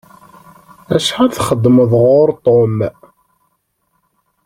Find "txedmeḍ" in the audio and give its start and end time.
1.31-1.91